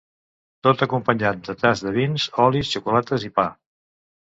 [0.67, 3.51] Tot acompanyat de tast de vins, olis, xocolates i pa.